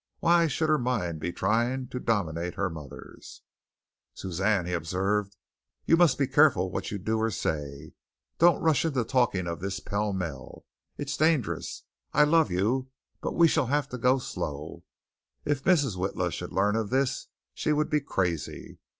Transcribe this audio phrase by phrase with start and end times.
[0.17, 3.43] Why should her mind be trying to dominate her mother's?
[4.15, 5.35] "Suzanne," he observed,
[5.85, 7.93] "you must be careful what you do or say.
[8.39, 10.65] Don't rush into talking of this pellmell.
[10.97, 11.83] It's dangerous.
[12.13, 12.89] I love you,
[13.21, 14.83] but we shall have to go slow.
[15.45, 15.95] If Mrs.
[15.97, 18.79] Witla should learn of this, she would be crazy.